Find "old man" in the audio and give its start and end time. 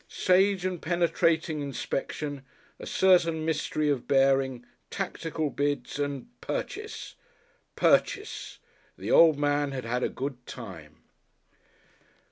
9.11-9.73